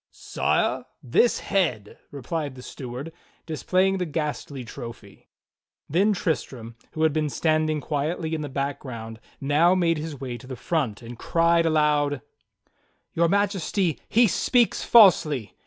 "Sire, 0.09 0.83
this 1.03 1.37
head," 1.41 1.99
replied 2.09 2.55
the 2.55 2.63
steward, 2.63 3.13
displaying 3.45 3.99
the 3.99 4.07
ghastly 4.07 4.63
trophy. 4.63 5.29
Then 5.87 6.11
Tristram, 6.13 6.75
who 6.93 7.03
had 7.03 7.13
been 7.13 7.29
standing 7.29 7.79
quietly 7.81 8.33
in 8.33 8.41
the 8.41 8.49
back 8.49 8.79
ground, 8.79 9.19
now 9.39 9.75
made 9.75 9.99
his 9.99 10.19
way 10.19 10.39
to 10.39 10.47
the 10.47 10.55
front, 10.55 11.03
and 11.03 11.19
cried 11.19 11.67
aloud: 11.67 12.23
"Your 13.13 13.29
Majesty, 13.29 13.99
he. 14.09 14.25
speaks 14.25 14.83
falsely! 14.83 15.53